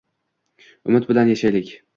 Umid 0.91 1.07
bilan 1.13 1.31
yashaylik. 1.35 1.75